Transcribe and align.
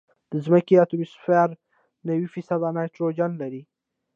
د 0.31 0.33
ځمکې 0.45 0.73
اتموسفیر 0.83 1.49
نوي 2.09 2.27
فیصده 2.33 2.69
نایټروجن 2.75 3.31
لري. 3.41 3.61